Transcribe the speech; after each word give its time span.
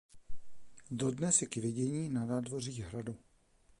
Dodnes 0.91 1.31
je 1.41 1.45
k 1.47 1.55
vidění 1.55 2.09
na 2.09 2.25
nádvoří 2.25 2.81
hradu. 2.81 3.15